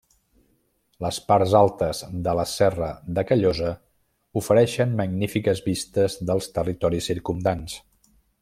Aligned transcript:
Les 1.03 1.19
parts 1.31 1.51
altes 1.59 1.99
de 2.27 2.33
la 2.39 2.45
Serra 2.53 2.89
de 3.19 3.25
Callosa 3.33 3.75
ofereixen 4.43 4.97
magnífiques 5.05 5.63
vistes 5.71 6.21
dels 6.31 6.53
territoris 6.61 7.11
circumdants. 7.15 7.79